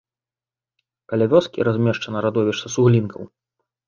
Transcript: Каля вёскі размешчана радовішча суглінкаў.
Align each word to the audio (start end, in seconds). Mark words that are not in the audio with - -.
Каля 1.11 1.27
вёскі 1.33 1.65
размешчана 1.67 2.23
радовішча 2.27 2.71
суглінкаў. 2.77 3.23